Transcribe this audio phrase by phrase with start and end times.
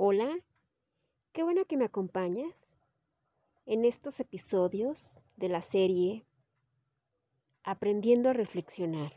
[0.00, 0.32] Hola,
[1.32, 2.54] qué bueno que me acompañas
[3.66, 6.24] en estos episodios de la serie
[7.64, 9.12] Aprendiendo a Reflexionar.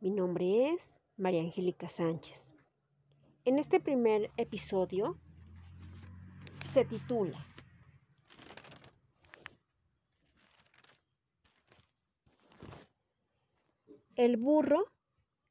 [0.00, 0.80] Mi nombre es
[1.18, 2.50] María Angélica Sánchez.
[3.44, 5.18] En este primer episodio
[6.72, 7.46] se titula
[14.16, 14.86] El burro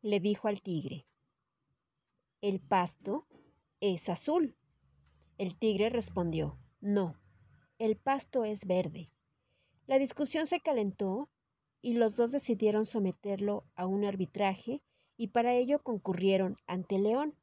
[0.02, 1.06] le dijo al tigre,
[2.42, 3.28] el pasto
[3.82, 4.56] es azul.
[5.38, 7.16] El tigre respondió, no,
[7.78, 9.12] el pasto es verde.
[9.88, 11.30] La discusión se calentó
[11.82, 14.82] y los dos decidieron someterlo a un arbitraje
[15.18, 17.36] y para ello concurrieron ante León,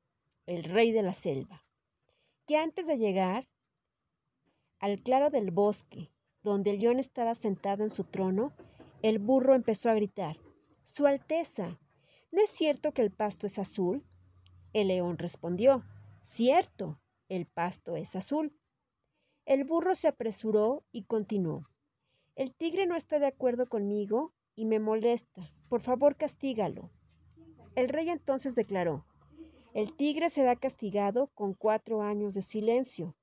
[0.47, 1.65] el rey de la selva,
[2.47, 3.49] que antes de llegar
[4.79, 6.11] al claro del bosque,
[6.43, 8.53] donde el león estaba sentado en su trono,
[9.03, 10.37] el burro empezó a gritar,
[10.85, 11.79] Su Alteza,
[12.31, 14.05] ¿no es cierto que el pasto es azul?
[14.73, 15.83] El león respondió,
[16.27, 18.53] Cierto, el pasto es azul.
[19.47, 21.71] El burro se apresuró y continuó.
[22.35, 25.49] El tigre no está de acuerdo conmigo y me molesta.
[25.69, 26.91] Por favor, castígalo.
[27.77, 29.07] El rey entonces declaró,
[29.73, 33.15] el tigre será castigado con cuatro años de silencio.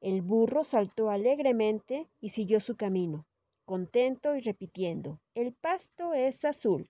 [0.00, 3.26] El burro saltó alegremente y siguió su camino,
[3.64, 6.88] contento y repitiendo, el pasto es azul.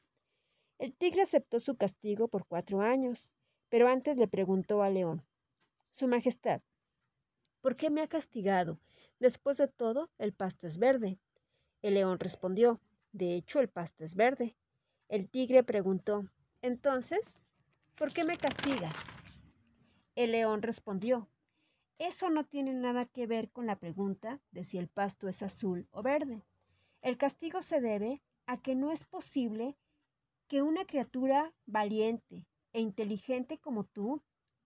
[0.78, 3.32] El tigre aceptó su castigo por cuatro años,
[3.70, 5.24] pero antes le preguntó al león,
[5.96, 6.60] Su Majestad,
[7.60, 8.80] ¿por qué me ha castigado?
[9.20, 11.20] Después de todo, el pasto es verde.
[11.82, 12.80] El león respondió,
[13.12, 14.56] de hecho, el pasto es verde.
[15.08, 16.28] El tigre preguntó,
[16.62, 17.44] entonces,
[17.94, 18.96] ¿por qué me castigas?
[20.16, 21.28] El león respondió,
[21.98, 25.86] eso no tiene nada que ver con la pregunta de si el pasto es azul
[25.92, 26.42] o verde.
[27.02, 29.76] El castigo se debe a que no es posible
[30.48, 34.24] que una criatura valiente e inteligente como tú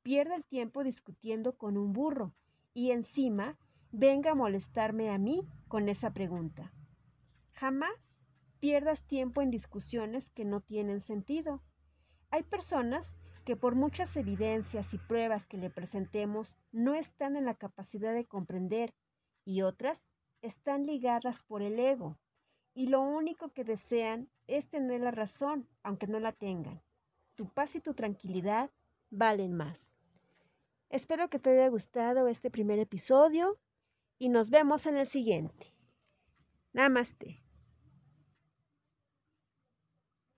[0.08, 2.32] pierda el tiempo discutiendo con un burro
[2.72, 3.58] y encima
[3.92, 6.72] venga a molestarme a mí con esa pregunta.
[7.52, 7.92] Jamás
[8.58, 11.62] pierdas tiempo en discusiones que no tienen sentido.
[12.30, 13.14] Hay personas
[13.44, 18.24] que por muchas evidencias y pruebas que le presentemos no están en la capacidad de
[18.24, 18.94] comprender
[19.44, 20.00] y otras
[20.40, 22.16] están ligadas por el ego
[22.72, 26.80] y lo único que desean es tener la razón aunque no la tengan.
[27.34, 28.70] Tu paz y tu tranquilidad
[29.10, 29.97] valen más.
[30.90, 33.58] Espero que te haya gustado este primer episodio
[34.18, 35.74] y nos vemos en el siguiente.
[36.72, 37.42] Namaste.